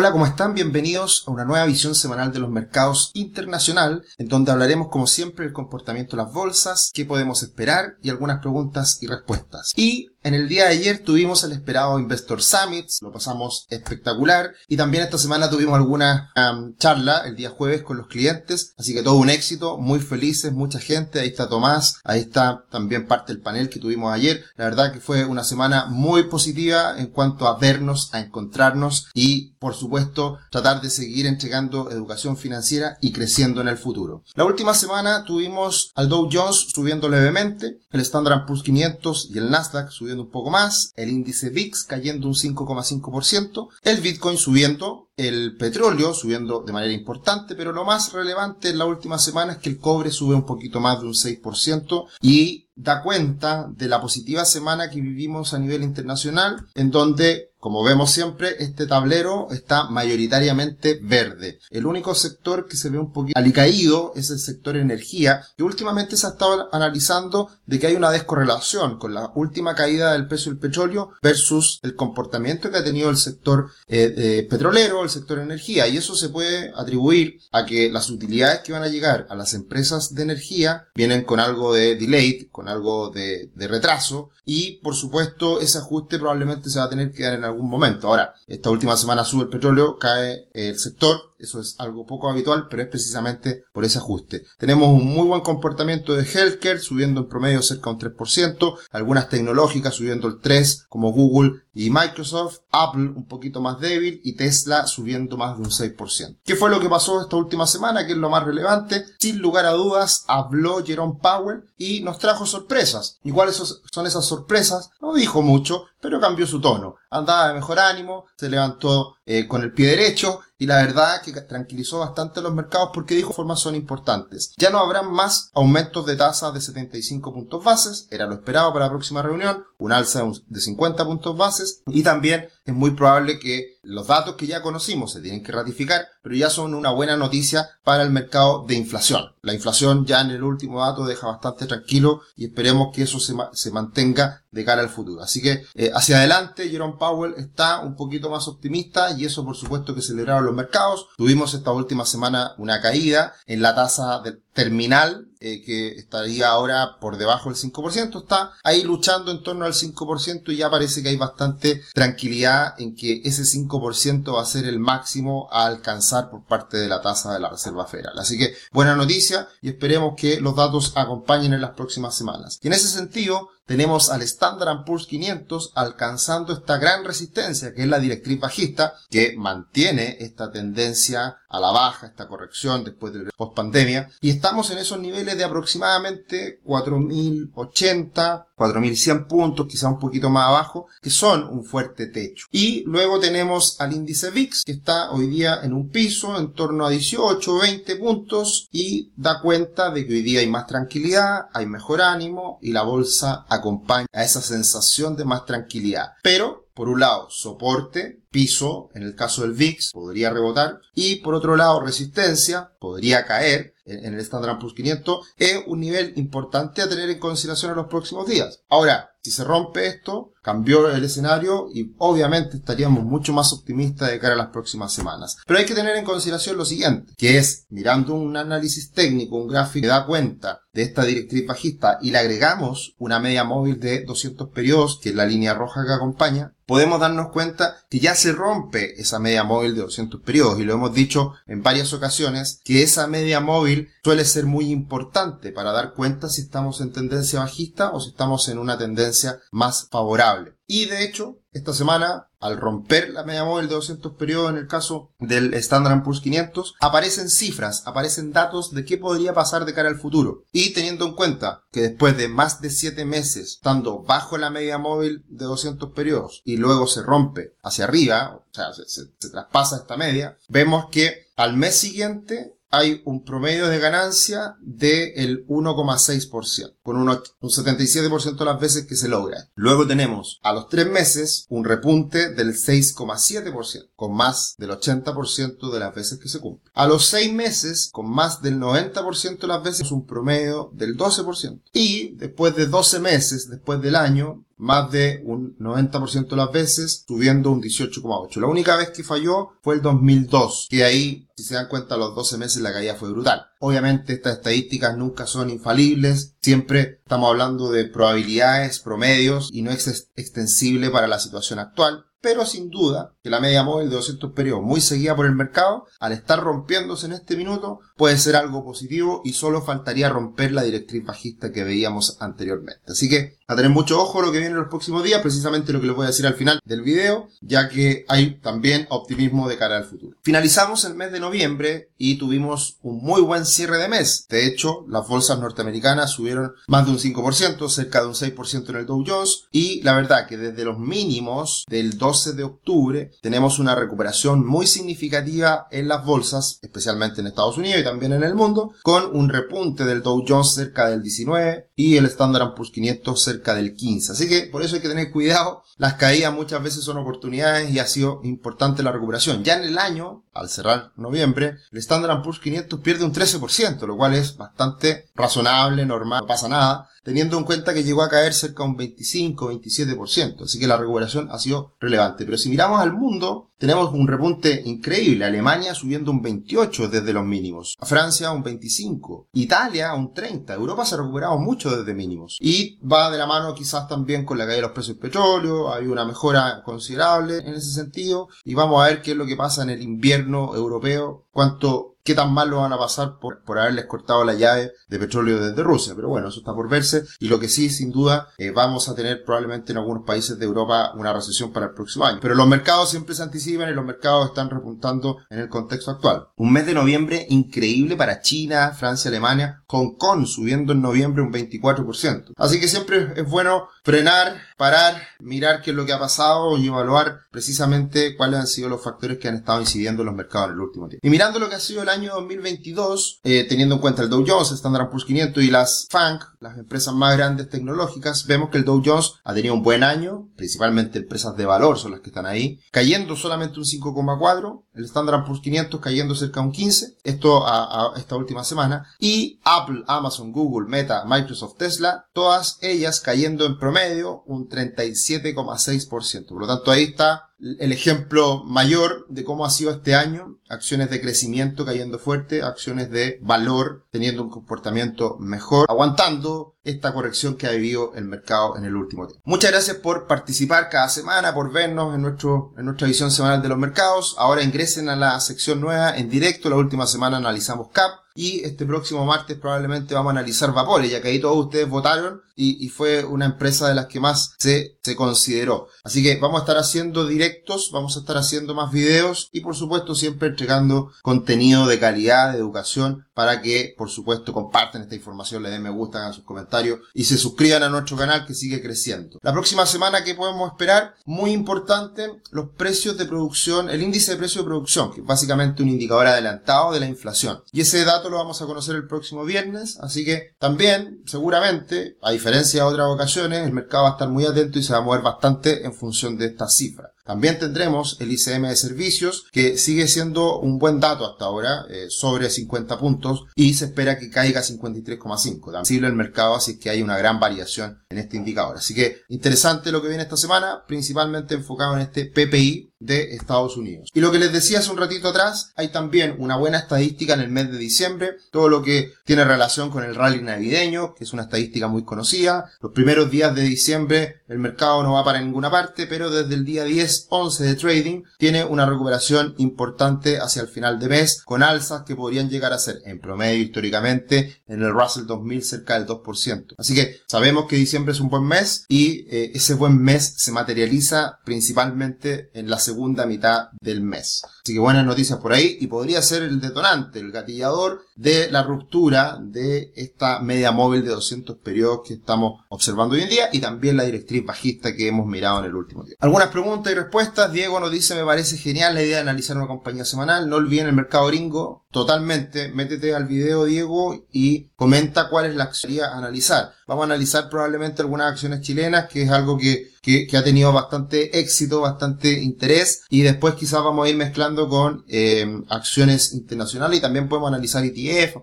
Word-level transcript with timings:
Hola, 0.00 0.12
¿cómo 0.12 0.26
están? 0.26 0.54
Bienvenidos 0.54 1.24
a 1.26 1.32
una 1.32 1.44
nueva 1.44 1.66
visión 1.66 1.92
semanal 1.96 2.32
de 2.32 2.38
los 2.38 2.50
mercados 2.50 3.10
internacional, 3.14 4.04
en 4.16 4.28
donde 4.28 4.52
hablaremos 4.52 4.90
como 4.90 5.08
siempre 5.08 5.44
del 5.44 5.52
comportamiento 5.52 6.16
de 6.16 6.22
las 6.22 6.32
bolsas, 6.32 6.92
qué 6.94 7.04
podemos 7.04 7.42
esperar 7.42 7.96
y 8.00 8.08
algunas 8.08 8.38
preguntas 8.38 9.02
y 9.02 9.08
respuestas. 9.08 9.72
Y 9.74 10.06
en 10.24 10.34
el 10.34 10.48
día 10.48 10.64
de 10.64 10.70
ayer 10.70 10.98
tuvimos 11.04 11.44
el 11.44 11.52
esperado 11.52 11.98
Investor 11.98 12.42
Summit, 12.42 12.86
lo 13.00 13.12
pasamos 13.12 13.66
espectacular 13.70 14.52
y 14.66 14.76
también 14.76 15.04
esta 15.04 15.16
semana 15.16 15.48
tuvimos 15.48 15.74
alguna 15.74 16.32
charla 16.78 17.22
el 17.26 17.36
día 17.36 17.50
jueves 17.50 17.82
con 17.82 17.96
los 17.96 18.08
clientes, 18.08 18.74
así 18.76 18.94
que 18.94 19.02
todo 19.02 19.14
un 19.14 19.30
éxito, 19.30 19.78
muy 19.78 20.00
felices, 20.00 20.52
mucha 20.52 20.80
gente, 20.80 21.20
ahí 21.20 21.28
está 21.28 21.48
Tomás, 21.48 22.00
ahí 22.04 22.20
está 22.20 22.64
también 22.70 23.06
parte 23.06 23.32
del 23.32 23.42
panel 23.42 23.68
que 23.68 23.78
tuvimos 23.78 24.12
ayer, 24.12 24.44
la 24.56 24.64
verdad 24.64 24.92
que 24.92 25.00
fue 25.00 25.24
una 25.24 25.44
semana 25.44 25.86
muy 25.86 26.24
positiva 26.24 26.98
en 26.98 27.06
cuanto 27.06 27.46
a 27.46 27.58
vernos, 27.58 28.12
a 28.12 28.20
encontrarnos 28.20 29.08
y 29.14 29.52
por 29.58 29.74
supuesto 29.74 30.38
tratar 30.50 30.80
de 30.80 30.90
seguir 30.90 31.26
entregando 31.26 31.90
educación 31.90 32.36
financiera 32.36 32.98
y 33.00 33.12
creciendo 33.12 33.60
en 33.60 33.68
el 33.68 33.78
futuro. 33.78 34.24
La 34.34 34.44
última 34.44 34.74
semana 34.74 35.24
tuvimos 35.24 35.92
al 35.94 36.08
Dow 36.08 36.28
Jones 36.30 36.70
subiendo 36.72 37.08
levemente, 37.08 37.78
el 37.90 38.00
Standard 38.00 38.46
Poor's 38.46 38.62
500 38.62 39.30
y 39.32 39.38
el 39.38 39.50
Nasdaq 39.50 39.90
subiendo 39.90 40.07
un 40.14 40.30
poco 40.30 40.50
más, 40.50 40.92
el 40.96 41.10
índice 41.10 41.50
VIX 41.50 41.84
cayendo 41.84 42.28
un 42.28 42.34
5,5%, 42.34 43.68
el 43.82 44.00
Bitcoin 44.00 44.36
subiendo, 44.36 45.08
el 45.16 45.56
petróleo 45.56 46.14
subiendo 46.14 46.60
de 46.60 46.72
manera 46.72 46.92
importante, 46.92 47.54
pero 47.54 47.72
lo 47.72 47.84
más 47.84 48.12
relevante 48.12 48.68
en 48.68 48.78
la 48.78 48.86
última 48.86 49.18
semana 49.18 49.54
es 49.54 49.58
que 49.58 49.70
el 49.70 49.78
cobre 49.78 50.10
sube 50.10 50.34
un 50.34 50.46
poquito 50.46 50.80
más 50.80 51.00
de 51.00 51.06
un 51.06 51.14
6% 51.14 52.06
y 52.22 52.67
da 52.78 53.02
cuenta 53.02 53.68
de 53.76 53.88
la 53.88 54.00
positiva 54.00 54.44
semana 54.44 54.88
que 54.88 55.00
vivimos 55.00 55.52
a 55.52 55.58
nivel 55.58 55.82
internacional, 55.82 56.66
en 56.74 56.90
donde 56.90 57.48
como 57.58 57.82
vemos 57.82 58.12
siempre, 58.12 58.54
este 58.60 58.86
tablero 58.86 59.48
está 59.50 59.90
mayoritariamente 59.90 61.00
verde. 61.02 61.58
El 61.70 61.86
único 61.86 62.14
sector 62.14 62.68
que 62.68 62.76
se 62.76 62.88
ve 62.88 62.98
un 62.98 63.12
poquito 63.12 63.36
alicaído 63.36 64.12
es 64.14 64.30
el 64.30 64.38
sector 64.38 64.76
energía, 64.76 65.44
que 65.56 65.64
últimamente 65.64 66.16
se 66.16 66.28
ha 66.28 66.30
estado 66.30 66.68
analizando 66.72 67.50
de 67.66 67.80
que 67.80 67.88
hay 67.88 67.96
una 67.96 68.12
descorrelación 68.12 68.98
con 68.98 69.12
la 69.12 69.32
última 69.34 69.74
caída 69.74 70.12
del 70.12 70.28
precio 70.28 70.52
del 70.52 70.60
petróleo 70.60 71.10
versus 71.20 71.80
el 71.82 71.96
comportamiento 71.96 72.70
que 72.70 72.78
ha 72.78 72.84
tenido 72.84 73.10
el 73.10 73.16
sector 73.16 73.70
eh, 73.88 74.46
petrolero, 74.48 75.02
el 75.02 75.10
sector 75.10 75.40
energía. 75.40 75.88
Y 75.88 75.96
eso 75.96 76.14
se 76.14 76.28
puede 76.28 76.72
atribuir 76.76 77.40
a 77.50 77.66
que 77.66 77.90
las 77.90 78.08
utilidades 78.08 78.60
que 78.60 78.72
van 78.72 78.84
a 78.84 78.88
llegar 78.88 79.26
a 79.30 79.34
las 79.34 79.54
empresas 79.54 80.14
de 80.14 80.22
energía 80.22 80.86
vienen 80.94 81.24
con 81.24 81.40
algo 81.40 81.74
de 81.74 81.96
delay, 81.96 82.46
con 82.52 82.67
algo 82.68 83.10
de, 83.10 83.50
retraso. 83.56 84.30
Y 84.44 84.76
por 84.78 84.94
supuesto, 84.94 85.60
ese 85.60 85.78
ajuste 85.78 86.18
probablemente 86.18 86.70
se 86.70 86.78
va 86.78 86.86
a 86.86 86.90
tener 86.90 87.12
que 87.12 87.24
dar 87.24 87.34
en 87.34 87.44
algún 87.44 87.68
momento. 87.68 88.08
Ahora, 88.08 88.34
esta 88.46 88.70
última 88.70 88.96
semana 88.96 89.24
sube 89.24 89.44
el 89.44 89.48
petróleo, 89.48 89.98
cae 89.98 90.48
el 90.52 90.78
sector, 90.78 91.34
eso 91.38 91.60
es 91.60 91.76
algo 91.78 92.06
poco 92.06 92.28
habitual, 92.30 92.66
pero 92.68 92.82
es 92.82 92.88
precisamente 92.88 93.64
por 93.72 93.84
ese 93.84 93.98
ajuste. 93.98 94.42
Tenemos 94.58 94.88
un 94.88 95.06
muy 95.06 95.26
buen 95.26 95.40
comportamiento 95.42 96.14
de 96.14 96.24
healthcare, 96.24 96.80
subiendo 96.80 97.20
en 97.20 97.28
promedio 97.28 97.62
cerca 97.62 97.90
de 97.90 97.96
un 97.96 98.16
3%, 98.16 98.78
algunas 98.90 99.28
tecnológicas 99.28 99.94
subiendo 99.94 100.28
el 100.28 100.40
3%, 100.40 100.86
como 100.88 101.12
Google 101.12 101.62
y 101.78 101.90
Microsoft, 101.90 102.58
Apple 102.72 103.12
un 103.14 103.26
poquito 103.26 103.60
más 103.60 103.78
débil 103.78 104.20
y 104.24 104.34
Tesla 104.34 104.86
subiendo 104.86 105.36
más 105.36 105.56
de 105.56 105.62
un 105.62 105.70
6%. 105.70 106.38
¿Qué 106.44 106.56
fue 106.56 106.70
lo 106.70 106.80
que 106.80 106.88
pasó 106.88 107.20
esta 107.22 107.36
última 107.36 107.68
semana? 107.68 108.04
Que 108.04 108.12
es 108.12 108.18
lo 108.18 108.30
más 108.30 108.44
relevante. 108.44 109.04
Sin 109.20 109.38
lugar 109.38 109.64
a 109.64 109.72
dudas, 109.72 110.24
habló 110.26 110.84
Jerome 110.84 111.18
Powell 111.22 111.62
y 111.76 112.00
nos 112.00 112.18
trajo 112.18 112.46
sorpresas. 112.46 113.18
¿Y 113.22 113.30
cuáles 113.30 113.62
son 113.92 114.06
esas 114.06 114.24
sorpresas? 114.24 114.90
No 115.00 115.14
dijo 115.14 115.40
mucho, 115.42 115.84
pero 116.00 116.20
cambió 116.20 116.46
su 116.46 116.60
tono. 116.60 116.96
Andaba 117.10 117.48
de 117.48 117.54
mejor 117.54 117.78
ánimo, 117.78 118.26
se 118.36 118.48
levantó 118.48 119.16
eh, 119.26 119.46
con 119.46 119.62
el 119.62 119.72
pie 119.72 119.88
derecho 119.88 120.40
y 120.58 120.66
la 120.66 120.76
verdad 120.76 121.22
que 121.22 121.32
tranquilizó 121.32 122.00
bastante 122.00 122.40
los 122.40 122.52
mercados 122.52 122.90
porque 122.92 123.14
dijo 123.14 123.32
formas 123.32 123.60
son 123.60 123.74
importantes. 123.74 124.52
Ya 124.56 124.70
no 124.70 124.78
habrán 124.78 125.10
más 125.12 125.50
aumentos 125.54 126.04
de 126.06 126.16
tasas 126.16 126.52
de 126.52 126.60
75 126.60 127.32
puntos 127.32 127.62
bases, 127.62 128.08
era 128.10 128.26
lo 128.26 128.34
esperado 128.34 128.72
para 128.72 128.86
la 128.86 128.90
próxima 128.90 129.22
reunión, 129.22 129.64
un 129.78 129.92
alza 129.92 130.24
de 130.48 130.60
50 130.60 131.04
puntos 131.04 131.36
bases 131.36 131.82
y 131.86 132.02
también 132.02 132.48
es 132.68 132.74
muy 132.74 132.90
probable 132.90 133.38
que 133.38 133.78
los 133.82 134.06
datos 134.08 134.34
que 134.34 134.46
ya 134.46 134.60
conocimos 134.60 135.12
se 135.12 135.22
tienen 135.22 135.42
que 135.42 135.52
ratificar, 135.52 136.06
pero 136.22 136.36
ya 136.36 136.50
son 136.50 136.74
una 136.74 136.90
buena 136.90 137.16
noticia 137.16 137.66
para 137.82 138.02
el 138.02 138.10
mercado 138.10 138.66
de 138.68 138.74
inflación. 138.74 139.32
La 139.40 139.54
inflación 139.54 140.04
ya 140.04 140.20
en 140.20 140.32
el 140.32 140.42
último 140.42 140.80
dato 140.80 141.06
deja 141.06 141.28
bastante 141.28 141.64
tranquilo 141.64 142.20
y 142.36 142.44
esperemos 142.44 142.94
que 142.94 143.04
eso 143.04 143.18
se, 143.20 143.34
se 143.54 143.70
mantenga 143.70 144.44
de 144.50 144.66
cara 144.66 144.82
al 144.82 144.90
futuro. 144.90 145.22
Así 145.22 145.40
que 145.40 145.64
eh, 145.74 145.90
hacia 145.94 146.18
adelante 146.18 146.68
Jerome 146.68 146.96
Powell 146.98 147.34
está 147.38 147.80
un 147.80 147.96
poquito 147.96 148.28
más 148.28 148.46
optimista 148.48 149.12
y 149.12 149.24
eso 149.24 149.46
por 149.46 149.56
supuesto 149.56 149.94
que 149.94 150.02
celebraron 150.02 150.44
los 150.44 150.54
mercados. 150.54 151.06
Tuvimos 151.16 151.54
esta 151.54 151.72
última 151.72 152.04
semana 152.04 152.52
una 152.58 152.82
caída 152.82 153.32
en 153.46 153.62
la 153.62 153.74
tasa 153.74 154.20
del 154.20 154.42
terminal 154.58 155.28
eh, 155.38 155.62
que 155.64 155.90
estaría 155.90 156.48
ahora 156.48 156.98
por 157.00 157.16
debajo 157.16 157.48
del 157.48 157.56
5%, 157.56 158.22
está 158.22 158.54
ahí 158.64 158.82
luchando 158.82 159.30
en 159.30 159.44
torno 159.44 159.66
al 159.66 159.72
5% 159.72 160.52
y 160.52 160.56
ya 160.56 160.68
parece 160.68 161.00
que 161.00 161.10
hay 161.10 161.16
bastante 161.16 161.80
tranquilidad 161.94 162.74
en 162.80 162.96
que 162.96 163.22
ese 163.24 163.44
5% 163.44 164.34
va 164.34 164.42
a 164.42 164.44
ser 164.44 164.64
el 164.64 164.80
máximo 164.80 165.48
a 165.52 165.66
alcanzar 165.66 166.28
por 166.28 166.44
parte 166.44 166.76
de 166.76 166.88
la 166.88 167.00
tasa 167.00 167.32
de 167.32 167.38
la 167.38 167.50
Reserva 167.50 167.86
Federal. 167.86 168.18
Así 168.18 168.36
que 168.36 168.52
buena 168.72 168.96
noticia 168.96 169.46
y 169.62 169.68
esperemos 169.68 170.14
que 170.16 170.40
los 170.40 170.56
datos 170.56 170.92
acompañen 170.96 171.52
en 171.52 171.60
las 171.60 171.76
próximas 171.76 172.16
semanas. 172.16 172.58
Y 172.60 172.66
en 172.66 172.72
ese 172.72 172.88
sentido, 172.88 173.50
tenemos 173.68 174.10
al 174.10 174.22
Standard 174.22 174.84
Poor's 174.84 175.06
500 175.06 175.72
alcanzando 175.74 176.54
esta 176.54 176.78
gran 176.78 177.04
resistencia 177.04 177.74
que 177.74 177.82
es 177.82 177.88
la 177.88 178.00
directriz 178.00 178.40
bajista 178.40 178.94
que 179.10 179.36
mantiene 179.36 180.16
esta 180.20 180.50
tendencia 180.50 181.36
a 181.48 181.60
la 181.60 181.70
baja, 181.70 182.06
esta 182.06 182.28
corrección 182.28 182.84
después 182.84 183.12
de 183.12 183.24
la 183.24 183.30
post 183.36 183.54
pandemia 183.54 184.10
y 184.20 184.30
estamos 184.30 184.70
en 184.70 184.78
esos 184.78 184.98
niveles 185.00 185.36
de 185.36 185.44
aproximadamente 185.44 186.60
4080, 186.64 188.48
4100 188.54 189.26
puntos, 189.26 189.66
quizá 189.66 189.88
un 189.88 189.98
poquito 189.98 190.30
más 190.30 190.46
abajo, 190.46 190.86
que 191.00 191.10
son 191.10 191.44
un 191.44 191.64
fuerte 191.64 192.08
techo. 192.08 192.46
Y 192.50 192.84
luego 192.84 193.18
tenemos 193.18 193.80
al 193.80 193.92
índice 193.92 194.30
VIX 194.30 194.64
que 194.64 194.72
está 194.72 195.10
hoy 195.10 195.26
día 195.28 195.60
en 195.62 195.72
un 195.72 195.90
piso 195.90 196.38
en 196.38 196.52
torno 196.52 196.86
a 196.86 196.90
18, 196.90 197.58
20 197.58 197.96
puntos 197.96 198.68
y 198.70 199.12
da 199.16 199.40
cuenta 199.40 199.90
de 199.90 200.06
que 200.06 200.14
hoy 200.14 200.22
día 200.22 200.40
hay 200.40 200.48
más 200.48 200.66
tranquilidad, 200.66 201.46
hay 201.52 201.66
mejor 201.66 202.02
ánimo 202.02 202.58
y 202.60 202.72
la 202.72 202.82
bolsa 202.82 203.46
acompaña 203.48 204.06
a 204.12 204.24
esa 204.24 204.40
sensación 204.40 205.16
de 205.16 205.24
más 205.24 205.44
tranquilidad. 205.46 206.12
Pero 206.22 206.67
por 206.78 206.88
un 206.88 207.00
lado, 207.00 207.26
soporte, 207.28 208.22
piso, 208.30 208.88
en 208.94 209.02
el 209.02 209.16
caso 209.16 209.42
del 209.42 209.54
VIX, 209.54 209.90
podría 209.90 210.30
rebotar, 210.30 210.78
y 210.94 211.16
por 211.16 211.34
otro 211.34 211.56
lado, 211.56 211.80
resistencia, 211.80 212.70
podría 212.78 213.26
caer 213.26 213.74
en 213.84 214.14
el 214.14 214.20
Standard 214.20 214.60
Poor's 214.60 214.74
500, 214.74 215.26
es 215.38 215.58
un 215.66 215.80
nivel 215.80 216.12
importante 216.14 216.80
a 216.80 216.88
tener 216.88 217.10
en 217.10 217.18
consideración 217.18 217.72
en 217.72 217.78
los 217.78 217.88
próximos 217.88 218.28
días. 218.28 218.60
Ahora, 218.68 219.10
si 219.20 219.32
se 219.32 219.42
rompe 219.42 219.88
esto, 219.88 220.34
cambió 220.40 220.88
el 220.88 221.02
escenario 221.02 221.68
y 221.74 221.94
obviamente 221.98 222.58
estaríamos 222.58 223.02
mucho 223.02 223.32
más 223.32 223.52
optimistas 223.52 224.10
de 224.10 224.20
cara 224.20 224.34
a 224.34 224.38
las 224.38 224.50
próximas 224.50 224.92
semanas. 224.92 225.38
Pero 225.46 225.58
hay 225.58 225.66
que 225.66 225.74
tener 225.74 225.96
en 225.96 226.04
consideración 226.04 226.56
lo 226.56 226.64
siguiente, 226.64 227.12
que 227.16 227.38
es 227.38 227.66
mirando 227.70 228.14
un 228.14 228.36
análisis 228.36 228.92
técnico, 228.92 229.36
un 229.36 229.48
gráfico 229.48 229.82
que 229.82 229.88
da 229.88 230.06
cuenta 230.06 230.60
de 230.72 230.82
esta 230.82 231.04
directriz 231.04 231.44
bajista 231.44 231.98
y 232.00 232.12
le 232.12 232.18
agregamos 232.18 232.94
una 232.98 233.18
media 233.18 233.42
móvil 233.42 233.80
de 233.80 234.04
200 234.04 234.50
periodos, 234.50 235.00
que 235.02 235.08
es 235.08 235.14
la 235.16 235.26
línea 235.26 235.54
roja 235.54 235.84
que 235.84 235.92
acompaña, 235.92 236.54
podemos 236.68 237.00
darnos 237.00 237.30
cuenta 237.30 237.78
que 237.88 237.98
ya 237.98 238.14
se 238.14 238.30
rompe 238.32 239.00
esa 239.00 239.18
media 239.18 239.42
móvil 239.42 239.74
de 239.74 239.80
200 239.80 240.20
periodos 240.20 240.60
y 240.60 240.64
lo 240.64 240.74
hemos 240.74 240.92
dicho 240.92 241.32
en 241.46 241.62
varias 241.62 241.94
ocasiones 241.94 242.60
que 242.62 242.82
esa 242.82 243.06
media 243.06 243.40
móvil 243.40 243.88
suele 244.04 244.26
ser 244.26 244.44
muy 244.44 244.70
importante 244.70 245.50
para 245.50 245.72
dar 245.72 245.94
cuenta 245.94 246.28
si 246.28 246.42
estamos 246.42 246.82
en 246.82 246.92
tendencia 246.92 247.40
bajista 247.40 247.90
o 247.92 248.00
si 248.00 248.10
estamos 248.10 248.50
en 248.50 248.58
una 248.58 248.76
tendencia 248.76 249.40
más 249.50 249.88
favorable. 249.90 250.58
Y 250.66 250.84
de 250.84 251.04
hecho, 251.04 251.38
esta 251.58 251.72
semana, 251.72 252.28
al 252.40 252.56
romper 252.56 253.10
la 253.10 253.24
media 253.24 253.44
móvil 253.44 253.68
de 253.68 253.74
200 253.74 254.14
periodos 254.14 254.50
en 254.50 254.56
el 254.56 254.66
caso 254.66 255.10
del 255.18 255.54
Standard 255.54 256.02
Poor's 256.02 256.20
500, 256.20 256.74
aparecen 256.80 257.28
cifras, 257.28 257.82
aparecen 257.86 258.32
datos 258.32 258.72
de 258.72 258.84
qué 258.84 258.96
podría 258.96 259.34
pasar 259.34 259.64
de 259.64 259.74
cara 259.74 259.88
al 259.88 259.98
futuro. 259.98 260.44
Y 260.52 260.72
teniendo 260.72 261.06
en 261.06 261.14
cuenta 261.14 261.64
que 261.72 261.82
después 261.82 262.16
de 262.16 262.28
más 262.28 262.60
de 262.60 262.70
7 262.70 263.04
meses 263.04 263.54
estando 263.54 264.02
bajo 264.02 264.38
la 264.38 264.50
media 264.50 264.78
móvil 264.78 265.24
de 265.28 265.44
200 265.44 265.92
periodos 265.92 266.42
y 266.44 266.56
luego 266.56 266.86
se 266.86 267.02
rompe 267.02 267.54
hacia 267.62 267.84
arriba, 267.84 268.36
o 268.36 268.54
sea, 268.54 268.72
se, 268.72 268.88
se 268.88 269.28
traspasa 269.28 269.76
esta 269.76 269.96
media, 269.96 270.36
vemos 270.48 270.86
que 270.90 271.28
al 271.36 271.56
mes 271.56 271.76
siguiente 271.76 272.57
hay 272.70 273.02
un 273.04 273.24
promedio 273.24 273.68
de 273.68 273.78
ganancia 273.78 274.56
del 274.60 275.46
1,6%, 275.46 276.74
con 276.82 276.96
un, 276.96 277.08
77% 277.08 278.36
de 278.36 278.44
las 278.44 278.60
veces 278.60 278.86
que 278.86 278.96
se 278.96 279.08
logra. 279.08 279.48
Luego 279.54 279.86
tenemos 279.86 280.38
a 280.42 280.52
los 280.52 280.68
tres 280.68 280.86
meses 280.88 281.46
un 281.48 281.64
repunte 281.64 282.30
del 282.34 282.54
6,7%, 282.54 283.90
con 283.96 284.14
más 284.14 284.54
del 284.58 284.70
80% 284.70 285.72
de 285.72 285.78
las 285.78 285.94
veces 285.94 286.18
que 286.18 286.28
se 286.28 286.40
cumple. 286.40 286.70
A 286.74 286.86
los 286.86 287.06
seis 287.06 287.32
meses, 287.32 287.90
con 287.92 288.10
más 288.10 288.42
del 288.42 288.58
90% 288.58 289.38
de 289.38 289.46
las 289.46 289.62
veces, 289.62 289.90
un 289.90 290.06
promedio 290.06 290.70
del 290.74 290.96
12%. 290.96 291.62
Y 291.72 292.14
después 292.16 292.54
de 292.54 292.66
12 292.66 293.00
meses, 293.00 293.48
después 293.48 293.80
del 293.80 293.96
año, 293.96 294.44
más 294.58 294.90
de 294.90 295.22
un 295.24 295.56
90% 295.58 296.28
de 296.28 296.36
las 296.36 296.52
veces, 296.52 297.04
subiendo 297.06 297.50
un 297.50 297.62
18,8%. 297.62 298.40
La 298.40 298.46
única 298.46 298.76
vez 298.76 298.90
que 298.90 299.04
falló 299.04 299.50
fue 299.62 299.76
el 299.76 299.82
2002, 299.82 300.66
que 300.68 300.84
ahí, 300.84 301.28
si 301.36 301.44
se 301.44 301.54
dan 301.54 301.68
cuenta, 301.68 301.96
los 301.96 302.14
12 302.14 302.38
meses 302.38 302.62
la 302.62 302.72
caída 302.72 302.94
fue 302.96 303.10
brutal. 303.10 303.46
Obviamente 303.60 304.12
estas 304.12 304.38
estadísticas 304.38 304.96
nunca 304.96 305.26
son 305.26 305.50
infalibles, 305.50 306.34
siempre 306.42 307.00
estamos 307.02 307.30
hablando 307.30 307.70
de 307.70 307.84
probabilidades, 307.84 308.80
promedios 308.80 309.50
y 309.52 309.62
no 309.62 309.70
es 309.70 310.10
extensible 310.16 310.90
para 310.90 311.08
la 311.08 311.18
situación 311.18 311.58
actual 311.58 312.07
pero 312.20 312.46
sin 312.46 312.70
duda 312.70 313.14
que 313.22 313.30
la 313.30 313.40
media 313.40 313.62
móvil 313.62 313.88
de 313.88 313.96
200 313.96 314.32
periodos 314.32 314.62
muy 314.62 314.80
seguida 314.80 315.14
por 315.14 315.26
el 315.26 315.34
mercado, 315.34 315.86
al 316.00 316.12
estar 316.12 316.40
rompiéndose 316.40 317.06
en 317.06 317.12
este 317.12 317.36
minuto, 317.36 317.80
puede 317.96 318.18
ser 318.18 318.36
algo 318.36 318.64
positivo 318.64 319.22
y 319.24 319.32
solo 319.32 319.62
faltaría 319.62 320.08
romper 320.08 320.52
la 320.52 320.62
directriz 320.62 321.04
bajista 321.04 321.52
que 321.52 321.64
veíamos 321.64 322.16
anteriormente. 322.20 322.82
Así 322.88 323.08
que 323.08 323.38
a 323.46 323.56
tener 323.56 323.70
mucho 323.70 324.00
ojo 324.00 324.20
lo 324.20 324.30
que 324.30 324.38
viene 324.38 324.52
en 324.52 324.60
los 324.60 324.68
próximos 324.68 325.02
días, 325.02 325.22
precisamente 325.22 325.72
lo 325.72 325.80
que 325.80 325.86
les 325.86 325.96
voy 325.96 326.04
a 326.04 326.08
decir 326.08 326.26
al 326.26 326.34
final 326.34 326.60
del 326.64 326.82
video, 326.82 327.28
ya 327.40 327.68
que 327.68 328.04
hay 328.08 328.38
también 328.40 328.86
optimismo 328.90 329.48
de 329.48 329.56
cara 329.56 329.78
al 329.78 329.84
futuro. 329.84 330.16
Finalizamos 330.22 330.84
el 330.84 330.94
mes 330.94 331.12
de 331.12 331.20
noviembre 331.20 331.90
y 331.96 332.18
tuvimos 332.18 332.78
un 332.82 333.02
muy 333.02 333.22
buen 333.22 333.46
cierre 333.46 333.78
de 333.78 333.88
mes. 333.88 334.26
De 334.28 334.46
hecho, 334.46 334.84
las 334.88 335.08
bolsas 335.08 335.38
norteamericanas 335.38 336.10
subieron 336.10 336.52
más 336.66 336.84
de 336.84 336.92
un 336.92 336.98
5%, 336.98 337.68
cerca 337.68 338.02
de 338.02 338.08
un 338.08 338.14
6% 338.14 338.68
en 338.68 338.76
el 338.76 338.86
Dow 338.86 339.02
Jones 339.06 339.44
y 339.50 339.82
la 339.82 339.94
verdad 339.94 340.26
que 340.26 340.36
desde 340.36 340.64
los 340.64 340.78
mínimos 340.78 341.64
del 341.68 341.96
12 342.08 342.32
de 342.32 342.42
octubre 342.42 343.10
tenemos 343.20 343.58
una 343.58 343.74
recuperación 343.74 344.46
muy 344.46 344.66
significativa 344.66 345.66
en 345.70 345.88
las 345.88 346.06
bolsas, 346.06 346.58
especialmente 346.62 347.20
en 347.20 347.26
Estados 347.26 347.58
Unidos 347.58 347.82
y 347.82 347.84
también 347.84 348.14
en 348.14 348.22
el 348.22 348.34
mundo, 348.34 348.72
con 348.82 349.14
un 349.14 349.28
repunte 349.28 349.84
del 349.84 350.02
Dow 350.02 350.24
Jones 350.26 350.54
cerca 350.54 350.88
del 350.88 351.02
19 351.02 351.68
y 351.76 351.98
el 351.98 352.06
Standard 352.06 352.54
Poor's 352.54 352.70
500 352.70 353.22
cerca 353.22 353.54
del 353.54 353.74
15. 353.74 354.12
Así 354.12 354.26
que 354.26 354.48
por 354.50 354.62
eso 354.62 354.76
hay 354.76 354.80
que 354.80 354.88
tener 354.88 355.12
cuidado. 355.12 355.64
Las 355.76 355.94
caídas 355.94 356.32
muchas 356.32 356.62
veces 356.62 356.82
son 356.82 356.96
oportunidades 356.96 357.70
y 357.70 357.78
ha 357.78 357.86
sido 357.86 358.20
importante 358.24 358.82
la 358.82 358.90
recuperación. 358.90 359.44
Ya 359.44 359.58
en 359.58 359.64
el 359.64 359.76
año, 359.76 360.24
al 360.32 360.48
cerrar 360.48 360.92
noviembre, 360.96 361.58
el 361.70 361.78
Standard 361.78 362.22
Poor's 362.22 362.40
500 362.40 362.80
pierde 362.80 363.04
un 363.04 363.12
13%, 363.12 363.86
lo 363.86 363.98
cual 363.98 364.14
es 364.14 364.34
bastante 364.34 365.10
razonable, 365.14 365.84
normal, 365.84 366.22
no 366.22 366.26
pasa 366.26 366.48
nada 366.48 366.88
teniendo 367.08 367.38
en 367.38 367.44
cuenta 367.44 367.72
que 367.72 367.84
llegó 367.84 368.02
a 368.02 368.10
caer 368.10 368.34
cerca 368.34 368.64
de 368.64 368.68
un 368.68 368.76
25-27%, 368.76 370.42
así 370.42 370.58
que 370.58 370.66
la 370.66 370.76
recuperación 370.76 371.30
ha 371.30 371.38
sido 371.38 371.72
relevante. 371.80 372.26
Pero 372.26 372.36
si 372.36 372.50
miramos 372.50 372.82
al 372.82 372.92
mundo, 372.92 373.48
tenemos 373.56 373.94
un 373.94 374.06
repunte 374.06 374.60
increíble, 374.66 375.24
Alemania 375.24 375.74
subiendo 375.74 376.10
un 376.10 376.20
28 376.20 376.88
desde 376.88 377.14
los 377.14 377.24
mínimos, 377.24 377.76
Francia 377.80 378.30
un 378.30 378.42
25, 378.42 379.28
Italia 379.32 379.94
un 379.94 380.12
30, 380.12 380.52
Europa 380.52 380.84
se 380.84 380.96
ha 380.96 380.98
recuperado 380.98 381.38
mucho 381.38 381.74
desde 381.74 381.94
mínimos. 381.94 382.36
Y 382.40 382.78
va 382.86 383.10
de 383.10 383.16
la 383.16 383.26
mano 383.26 383.54
quizás 383.54 383.88
también 383.88 384.26
con 384.26 384.36
la 384.36 384.44
caída 384.44 384.56
de 384.56 384.62
los 384.62 384.72
precios 384.72 384.98
del 384.98 385.10
petróleo, 385.10 385.72
hay 385.72 385.86
una 385.86 386.04
mejora 386.04 386.62
considerable 386.62 387.38
en 387.38 387.54
ese 387.54 387.72
sentido. 387.72 388.28
Y 388.44 388.52
vamos 388.52 388.82
a 388.82 388.88
ver 388.88 389.00
qué 389.00 389.12
es 389.12 389.16
lo 389.16 389.24
que 389.24 389.34
pasa 389.34 389.62
en 389.62 389.70
el 389.70 389.80
invierno 389.80 390.54
europeo, 390.54 391.24
cuánto 391.30 391.96
qué 392.08 392.14
tan 392.14 392.32
mal 392.32 392.48
lo 392.48 392.62
van 392.62 392.72
a 392.72 392.78
pasar 392.78 393.18
por, 393.20 393.42
por 393.42 393.58
haberles 393.58 393.84
cortado 393.84 394.24
la 394.24 394.32
llave 394.32 394.72
de 394.88 394.98
petróleo 394.98 395.40
desde 395.40 395.62
Rusia. 395.62 395.92
Pero 395.94 396.08
bueno, 396.08 396.28
eso 396.28 396.38
está 396.38 396.54
por 396.54 396.66
verse. 396.66 397.04
Y 397.20 397.28
lo 397.28 397.38
que 397.38 397.50
sí, 397.50 397.68
sin 397.68 397.90
duda, 397.90 398.28
eh, 398.38 398.50
vamos 398.50 398.88
a 398.88 398.94
tener 398.94 399.22
probablemente 399.24 399.72
en 399.72 399.78
algunos 399.78 400.06
países 400.06 400.38
de 400.38 400.46
Europa 400.46 400.92
una 400.96 401.12
recesión 401.12 401.52
para 401.52 401.66
el 401.66 401.74
próximo 401.74 402.06
año. 402.06 402.20
Pero 402.22 402.34
los 402.34 402.46
mercados 402.46 402.88
siempre 402.88 403.14
se 403.14 403.22
anticipan 403.22 403.68
y 403.68 403.74
los 403.74 403.84
mercados 403.84 404.28
están 404.28 404.48
repuntando 404.48 405.18
en 405.28 405.40
el 405.40 405.50
contexto 405.50 405.90
actual. 405.90 406.28
Un 406.36 406.50
mes 406.50 406.64
de 406.64 406.72
noviembre 406.72 407.26
increíble 407.28 407.94
para 407.94 408.22
China, 408.22 408.72
Francia, 408.74 409.10
Alemania, 409.10 409.62
Hong 409.66 409.98
Kong 409.98 410.24
subiendo 410.24 410.72
en 410.72 410.80
noviembre 410.80 411.22
un 411.22 411.30
24%. 411.30 412.32
Así 412.38 412.58
que 412.58 412.68
siempre 412.68 413.12
es 413.16 413.28
bueno 413.28 413.68
frenar, 413.82 414.40
parar, 414.56 414.94
mirar 415.18 415.60
qué 415.60 415.72
es 415.72 415.76
lo 415.76 415.84
que 415.84 415.92
ha 415.92 415.98
pasado 415.98 416.56
y 416.56 416.68
evaluar 416.68 417.20
precisamente 417.30 418.16
cuáles 418.16 418.40
han 418.40 418.46
sido 418.46 418.70
los 418.70 418.82
factores 418.82 419.18
que 419.18 419.28
han 419.28 419.36
estado 419.36 419.60
incidiendo 419.60 420.02
en 420.02 420.06
los 420.06 420.14
mercados 420.14 420.48
en 420.48 420.54
el 420.54 420.60
último 420.60 420.88
tiempo. 420.88 421.06
Y 421.06 421.10
mirando 421.10 421.38
lo 421.38 421.50
que 421.50 421.56
ha 421.56 421.60
sido 421.60 421.82
el 421.82 421.88
año 421.88 421.97
año 421.98 422.14
2022, 422.14 423.20
eh, 423.24 423.46
teniendo 423.48 423.74
en 423.74 423.80
cuenta 423.80 424.02
el 424.02 424.08
Dow 424.08 424.24
Jones, 424.26 424.52
Standard 424.52 424.88
Poor's 424.88 425.04
500 425.04 425.42
y 425.42 425.50
las 425.50 425.86
FANG, 425.90 426.20
las 426.40 426.58
empresas 426.58 426.94
más 426.94 427.16
grandes 427.16 427.48
tecnológicas, 427.48 428.26
vemos 428.26 428.50
que 428.50 428.58
el 428.58 428.64
Dow 428.64 428.82
Jones 428.84 429.14
ha 429.24 429.34
tenido 429.34 429.54
un 429.54 429.62
buen 429.62 429.82
año, 429.82 430.28
principalmente 430.36 430.98
empresas 430.98 431.36
de 431.36 431.46
valor 431.46 431.78
son 431.78 431.92
las 431.92 432.00
que 432.00 432.10
están 432.10 432.26
ahí, 432.26 432.60
cayendo 432.70 433.16
solamente 433.16 433.58
un 433.58 433.64
5,4, 433.64 434.62
el 434.74 434.84
Standard 434.84 435.24
Poor's 435.24 435.40
500 435.40 435.80
cayendo 435.80 436.14
cerca 436.14 436.40
de 436.40 436.46
un 436.46 436.52
15, 436.52 436.98
esto 437.02 437.46
a, 437.46 437.92
esta 437.96 438.16
última 438.16 438.44
semana, 438.44 438.86
y 438.98 439.40
Apple, 439.44 439.82
Amazon, 439.86 440.32
Google, 440.32 440.68
Meta, 440.68 441.04
Microsoft, 441.04 441.56
Tesla, 441.56 442.06
todas 442.12 442.58
ellas 442.62 443.00
cayendo 443.00 443.44
en 443.46 443.58
promedio 443.58 444.22
un 444.26 444.48
37,6%. 444.48 446.28
Por 446.28 446.40
lo 446.40 446.46
tanto, 446.46 446.70
ahí 446.70 446.84
está 446.84 447.28
el 447.40 447.72
ejemplo 447.72 448.42
mayor 448.44 449.06
de 449.08 449.24
cómo 449.24 449.44
ha 449.44 449.50
sido 449.50 449.70
este 449.70 449.94
año, 449.94 450.38
acciones 450.48 450.90
de 450.90 451.00
crecimiento 451.00 451.64
cayendo 451.64 451.98
fuerte, 451.98 452.42
acciones 452.42 452.90
de 452.90 453.18
valor 453.22 453.86
teniendo 453.90 454.22
un 454.22 454.30
comportamiento 454.30 455.16
mejor, 455.20 455.66
aguantando 455.68 456.27
mundo 456.28 456.57
esta 456.68 456.92
corrección 456.92 457.36
que 457.36 457.46
ha 457.46 457.52
vivido 457.52 457.92
el 457.94 458.04
mercado 458.04 458.56
en 458.56 458.64
el 458.64 458.76
último 458.76 459.06
tiempo. 459.06 459.22
Muchas 459.24 459.50
gracias 459.50 459.78
por 459.78 460.06
participar 460.06 460.68
cada 460.68 460.88
semana, 460.88 461.34
por 461.34 461.52
vernos 461.52 461.94
en, 461.94 462.02
nuestro, 462.02 462.52
en 462.58 462.66
nuestra 462.66 462.86
visión 462.86 463.10
semanal 463.10 463.42
de 463.42 463.48
los 463.48 463.58
mercados. 463.58 464.14
Ahora 464.18 464.42
ingresen 464.42 464.88
a 464.88 464.96
la 464.96 465.18
sección 465.20 465.60
nueva 465.60 465.96
en 465.96 466.08
directo. 466.10 466.50
La 466.50 466.56
última 466.56 466.86
semana 466.86 467.16
analizamos 467.16 467.68
CAP 467.72 467.92
y 468.18 468.40
este 468.44 468.66
próximo 468.66 469.04
martes 469.04 469.38
probablemente 469.38 469.94
vamos 469.94 470.10
a 470.10 470.18
analizar 470.18 470.52
Vapores, 470.52 470.90
ya 470.90 471.00
que 471.00 471.06
ahí 471.06 471.20
todos 471.20 471.46
ustedes 471.46 471.68
votaron 471.68 472.22
y, 472.34 472.68
fue 472.68 473.04
una 473.04 473.26
empresa 473.26 473.68
de 473.68 473.74
las 473.74 473.86
que 473.86 473.98
más 473.98 474.34
se, 474.38 474.78
se 474.82 474.94
consideró. 474.96 475.68
Así 475.82 476.02
que 476.02 476.16
vamos 476.16 476.40
a 476.40 476.42
estar 476.44 476.56
haciendo 476.56 477.06
directos, 477.06 477.70
vamos 477.72 477.96
a 477.96 478.00
estar 478.00 478.16
haciendo 478.16 478.54
más 478.54 478.70
videos 478.72 479.28
y 479.32 479.40
por 479.40 479.56
supuesto 479.56 479.94
siempre 479.94 480.28
entregando 480.28 480.92
contenido 481.02 481.66
de 481.66 481.80
calidad, 481.80 482.32
de 482.32 482.38
educación, 482.38 483.06
para 483.14 483.40
que 483.40 483.74
por 483.76 483.90
supuesto 483.90 484.32
compartan 484.32 484.82
esta 484.82 484.94
información, 484.94 485.42
le 485.42 485.50
den 485.50 485.62
me 485.62 485.70
gusta, 485.70 486.06
a 486.06 486.12
sus 486.12 486.24
comentarios 486.24 486.57
y 486.94 487.04
se 487.04 487.18
suscriban 487.18 487.62
a 487.62 487.68
nuestro 487.68 487.96
canal 487.96 488.26
que 488.26 488.34
sigue 488.34 488.62
creciendo. 488.62 489.18
La 489.22 489.32
próxima 489.32 489.66
semana 489.66 490.04
que 490.04 490.14
podemos 490.14 490.50
esperar, 490.52 490.94
muy 491.04 491.30
importante, 491.32 492.10
los 492.30 492.50
precios 492.50 492.96
de 492.96 493.06
producción, 493.06 493.70
el 493.70 493.82
índice 493.82 494.12
de 494.12 494.18
precio 494.18 494.42
de 494.42 494.48
producción, 494.48 494.92
que 494.92 495.00
es 495.00 495.06
básicamente 495.06 495.62
un 495.62 495.68
indicador 495.68 496.06
adelantado 496.06 496.72
de 496.72 496.80
la 496.80 496.86
inflación. 496.86 497.42
Y 497.52 497.60
ese 497.60 497.84
dato 497.84 498.10
lo 498.10 498.18
vamos 498.18 498.40
a 498.42 498.46
conocer 498.46 498.76
el 498.76 498.86
próximo 498.86 499.24
viernes, 499.24 499.78
así 499.80 500.04
que 500.04 500.34
también, 500.38 501.02
seguramente, 501.06 501.96
a 502.02 502.10
diferencia 502.10 502.62
de 502.62 502.68
otras 502.68 502.86
ocasiones, 502.88 503.46
el 503.46 503.52
mercado 503.52 503.84
va 503.84 503.90
a 503.90 503.92
estar 503.92 504.08
muy 504.08 504.24
atento 504.24 504.58
y 504.58 504.62
se 504.62 504.72
va 504.72 504.78
a 504.78 504.82
mover 504.82 505.02
bastante 505.02 505.64
en 505.64 505.74
función 505.74 506.16
de 506.16 506.26
esta 506.26 506.48
cifra. 506.48 506.92
También 507.08 507.38
tendremos 507.38 507.96
el 508.00 508.12
ICM 508.12 508.48
de 508.48 508.56
servicios, 508.56 509.24
que 509.32 509.56
sigue 509.56 509.88
siendo 509.88 510.40
un 510.40 510.58
buen 510.58 510.78
dato 510.78 511.10
hasta 511.10 511.24
ahora, 511.24 511.64
eh, 511.70 511.86
sobre 511.88 512.28
50 512.28 512.78
puntos, 512.78 513.24
y 513.34 513.54
se 513.54 513.64
espera 513.64 513.98
que 513.98 514.10
caiga 514.10 514.42
53,5. 514.42 515.50
También 515.50 515.86
el 515.86 515.94
mercado, 515.94 516.34
así 516.34 516.58
que 516.58 516.68
hay 516.68 516.82
una 516.82 516.98
gran 516.98 517.18
variación 517.18 517.82
en 517.88 517.96
este 517.96 518.18
indicador. 518.18 518.58
Así 518.58 518.74
que 518.74 518.98
interesante 519.08 519.72
lo 519.72 519.80
que 519.80 519.88
viene 519.88 520.02
esta 520.02 520.18
semana, 520.18 520.64
principalmente 520.68 521.34
enfocado 521.34 521.76
en 521.76 521.80
este 521.80 522.04
PPI 522.04 522.67
de 522.80 523.14
Estados 523.14 523.56
Unidos. 523.56 523.90
Y 523.94 524.00
lo 524.00 524.12
que 524.12 524.18
les 524.18 524.32
decía 524.32 524.60
hace 524.60 524.70
un 524.70 524.76
ratito 524.76 525.08
atrás, 525.08 525.52
hay 525.56 525.68
también 525.68 526.16
una 526.18 526.36
buena 526.36 526.58
estadística 526.58 527.14
en 527.14 527.20
el 527.20 527.30
mes 527.30 527.50
de 527.50 527.58
diciembre, 527.58 528.16
todo 528.30 528.48
lo 528.48 528.62
que 528.62 528.92
tiene 529.04 529.24
relación 529.24 529.70
con 529.70 529.84
el 529.84 529.94
rally 529.94 530.22
navideño, 530.22 530.94
que 530.94 531.04
es 531.04 531.12
una 531.12 531.24
estadística 531.24 531.68
muy 531.68 531.84
conocida. 531.84 532.50
Los 532.60 532.72
primeros 532.72 533.10
días 533.10 533.34
de 533.34 533.42
diciembre 533.42 534.22
el 534.28 534.38
mercado 534.38 534.82
no 534.82 534.92
va 534.92 535.04
para 535.04 535.20
ninguna 535.20 535.50
parte, 535.50 535.86
pero 535.86 536.10
desde 536.10 536.34
el 536.34 536.44
día 536.44 536.64
10, 536.64 537.06
11 537.08 537.44
de 537.44 537.54
trading 537.54 538.02
tiene 538.18 538.44
una 538.44 538.66
recuperación 538.66 539.34
importante 539.38 540.18
hacia 540.18 540.42
el 540.42 540.48
final 540.48 540.78
de 540.78 540.88
mes, 540.88 541.22
con 541.24 541.42
alzas 541.42 541.82
que 541.84 541.96
podrían 541.96 542.28
llegar 542.28 542.52
a 542.52 542.58
ser 542.58 542.80
en 542.84 543.00
promedio 543.00 543.42
históricamente 543.42 544.42
en 544.46 544.62
el 544.62 544.72
Russell 544.72 545.06
2000 545.06 545.42
cerca 545.42 545.74
del 545.74 545.86
2%. 545.86 546.54
Así 546.58 546.74
que 546.74 547.00
sabemos 547.06 547.46
que 547.46 547.56
diciembre 547.56 547.92
es 547.92 548.00
un 548.00 548.10
buen 548.10 548.24
mes 548.24 548.64
y 548.68 549.06
eh, 549.10 549.32
ese 549.34 549.54
buen 549.54 549.80
mes 549.80 550.14
se 550.18 550.32
materializa 550.32 551.18
principalmente 551.24 552.30
en 552.34 552.50
las 552.50 552.67
segunda 552.68 553.06
mitad 553.06 553.48
del 553.62 553.80
mes. 553.80 554.22
Así 554.44 554.52
que 554.52 554.58
buenas 554.58 554.84
noticias 554.84 555.18
por 555.20 555.32
ahí 555.32 555.56
y 555.58 555.68
podría 555.68 556.02
ser 556.02 556.22
el 556.22 556.38
detonante, 556.38 557.00
el 557.00 557.10
gatillador 557.10 557.82
de 557.98 558.30
la 558.30 558.44
ruptura 558.44 559.18
de 559.20 559.72
esta 559.74 560.20
media 560.20 560.52
móvil 560.52 560.84
de 560.84 560.90
200 560.90 561.38
periodos 561.38 561.80
que 561.84 561.94
estamos 561.94 562.44
observando 562.48 562.94
hoy 562.94 563.02
en 563.02 563.08
día 563.08 563.28
y 563.32 563.40
también 563.40 563.76
la 563.76 563.82
directriz 563.82 564.24
bajista 564.24 564.76
que 564.76 564.86
hemos 564.86 565.04
mirado 565.06 565.40
en 565.40 565.46
el 565.46 565.54
último 565.56 565.82
tiempo. 565.82 565.98
Algunas 566.00 566.28
preguntas 566.28 566.72
y 566.72 566.76
respuestas. 566.76 567.32
Diego 567.32 567.58
nos 567.58 567.72
dice, 567.72 567.96
me 567.96 568.04
parece 568.04 568.38
genial 568.38 568.74
la 568.74 568.82
idea 568.82 568.96
de 568.96 569.02
analizar 569.02 569.36
una 569.36 569.48
compañía 569.48 569.84
semanal. 569.84 570.28
No 570.30 570.36
olviden 570.36 570.68
el 570.68 570.74
mercado 570.74 571.08
gringo 571.08 571.66
totalmente, 571.70 572.48
métete 572.48 572.94
al 572.94 573.06
video, 573.06 573.44
Diego, 573.44 574.06
y 574.10 574.48
comenta 574.56 575.08
cuál 575.10 575.26
es 575.26 575.34
la 575.34 575.44
acción 575.44 575.84
a 575.84 575.98
analizar. 575.98 576.52
Vamos 576.66 576.82
a 576.82 576.86
analizar 576.86 577.28
probablemente 577.28 577.82
algunas 577.82 578.12
acciones 578.12 578.40
chilenas, 578.40 578.88
que 578.88 579.02
es 579.02 579.10
algo 579.10 579.36
que, 579.36 579.70
que, 579.82 580.16
ha 580.16 580.24
tenido 580.24 580.52
bastante 580.52 581.18
éxito, 581.18 581.60
bastante 581.60 582.22
interés, 582.22 582.82
y 582.88 583.02
después 583.02 583.34
quizás 583.34 583.62
vamos 583.62 583.86
a 583.86 583.90
ir 583.90 583.96
mezclando 583.96 584.48
con 584.48 584.84
eh, 584.88 585.26
acciones 585.48 586.12
internacionales 586.12 586.78
y 586.78 586.82
también 586.82 587.08
podemos 587.08 587.28
analizar 587.28 587.64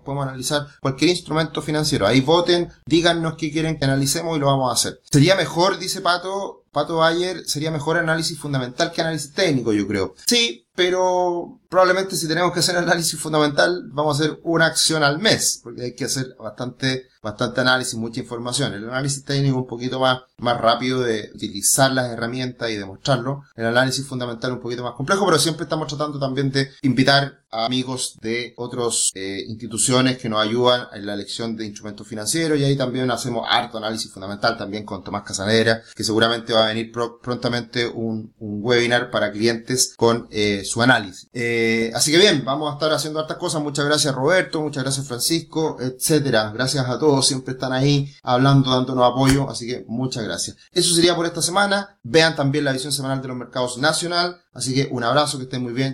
Podemos 0.04 0.26
analizar 0.26 0.66
cualquier 0.80 1.10
instrumento 1.10 1.62
financiero. 1.62 2.06
Ahí 2.06 2.20
voten, 2.20 2.70
díganos 2.86 3.34
qué 3.36 3.50
quieren 3.50 3.78
que 3.78 3.84
analicemos 3.84 4.36
y 4.36 4.40
lo 4.40 4.46
vamos 4.46 4.70
a 4.70 4.74
hacer. 4.74 5.00
Sería 5.10 5.34
mejor, 5.34 5.78
dice 5.78 6.00
Pato, 6.00 6.64
Pato 6.72 6.96
Bayer, 6.96 7.44
sería 7.46 7.70
mejor 7.70 7.96
análisis 7.96 8.38
fundamental 8.38 8.92
que 8.92 9.00
análisis 9.00 9.32
técnico, 9.32 9.72
yo 9.72 9.86
creo. 9.86 10.14
Sí, 10.26 10.66
pero 10.74 11.58
probablemente 11.68 12.16
si 12.16 12.28
tenemos 12.28 12.52
que 12.52 12.60
hacer 12.60 12.76
análisis 12.76 13.18
fundamental, 13.18 13.84
vamos 13.92 14.18
a 14.18 14.24
hacer 14.24 14.40
una 14.42 14.66
acción 14.66 15.02
al 15.02 15.18
mes, 15.18 15.60
porque 15.62 15.82
hay 15.82 15.94
que 15.94 16.04
hacer 16.04 16.36
bastante, 16.38 17.08
bastante 17.22 17.60
análisis, 17.60 17.94
mucha 17.94 18.20
información. 18.20 18.74
El 18.74 18.88
análisis 18.88 19.24
técnico 19.24 19.58
un 19.58 19.66
poquito 19.66 20.00
más, 20.00 20.20
más 20.38 20.60
rápido 20.60 21.00
de 21.00 21.30
utilizar 21.34 21.92
las 21.92 22.10
herramientas 22.10 22.70
y 22.70 22.76
demostrarlo. 22.76 23.42
El 23.54 23.66
análisis 23.66 24.06
fundamental 24.06 24.52
un 24.52 24.60
poquito 24.60 24.82
más 24.82 24.94
complejo, 24.94 25.24
pero 25.26 25.38
siempre 25.38 25.64
estamos 25.64 25.88
tratando 25.88 26.18
también 26.18 26.50
de 26.50 26.70
invitar 26.82 27.46
a 27.50 27.64
amigos 27.64 28.18
de 28.20 28.54
otras 28.56 29.10
eh, 29.14 29.44
instituciones 29.46 30.18
que 30.18 30.28
nos 30.28 30.44
ayudan 30.44 30.88
en 30.92 31.06
la 31.06 31.14
elección 31.14 31.56
de 31.56 31.66
instrumentos 31.66 32.06
financieros 32.06 32.58
y 32.58 32.64
ahí 32.64 32.76
también 32.76 33.10
hacemos 33.10 33.46
harto 33.48 33.78
análisis 33.78 34.12
fundamental 34.12 34.56
también 34.56 34.84
con 34.84 35.02
Tomás 35.02 35.22
Casanera, 35.22 35.82
que 35.94 36.04
seguramente 36.04 36.52
va 36.52 36.64
a 36.64 36.68
venir 36.68 36.92
prontamente 36.92 37.86
un, 37.86 38.34
un, 38.38 38.60
webinar 38.62 39.10
para 39.10 39.30
clientes 39.30 39.94
con 39.96 40.26
eh, 40.30 40.62
su 40.64 40.82
análisis. 40.82 41.28
Eh, 41.58 41.90
así 41.94 42.12
que 42.12 42.18
bien, 42.18 42.44
vamos 42.44 42.70
a 42.70 42.74
estar 42.74 42.92
haciendo 42.92 43.18
hartas 43.18 43.38
cosas. 43.38 43.62
Muchas 43.62 43.86
gracias 43.86 44.14
Roberto, 44.14 44.60
muchas 44.60 44.82
gracias 44.82 45.06
Francisco, 45.06 45.78
etcétera. 45.80 46.50
Gracias 46.52 46.86
a 46.86 46.98
todos, 46.98 47.26
siempre 47.26 47.54
están 47.54 47.72
ahí 47.72 48.14
hablando, 48.22 48.70
dándonos 48.70 49.10
apoyo, 49.10 49.48
así 49.48 49.66
que 49.66 49.84
muchas 49.88 50.24
gracias. 50.24 50.56
Eso 50.72 50.94
sería 50.94 51.16
por 51.16 51.24
esta 51.24 51.40
semana. 51.40 51.98
Vean 52.02 52.36
también 52.36 52.64
la 52.64 52.72
visión 52.72 52.92
semanal 52.92 53.22
de 53.22 53.28
los 53.28 53.36
mercados 53.38 53.78
nacional. 53.78 54.42
Así 54.52 54.74
que 54.74 54.88
un 54.90 55.04
abrazo, 55.04 55.38
que 55.38 55.44
estén 55.44 55.62
muy 55.62 55.72
bien. 55.72 55.84